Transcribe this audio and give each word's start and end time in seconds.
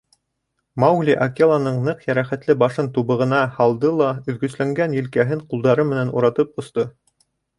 Маугли 0.83 1.15
Акеланың 1.25 1.75
ныҡ 1.87 1.99
йәрәхәтле 2.07 2.55
башын 2.63 2.89
тубығына 2.95 3.43
һалды 3.59 3.93
ла 3.99 4.09
өҙгөсләнгән 4.33 4.97
елкәһен 5.01 5.47
ҡулдары 5.53 5.89
менән 5.93 6.13
уратып 6.21 6.57
ҡосто. 6.57 6.87